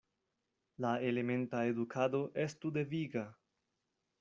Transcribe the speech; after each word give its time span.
La 0.85 0.93
elementa 1.09 1.59
edukado 1.73 2.23
estu 2.47 2.73
deviga. 2.81 3.27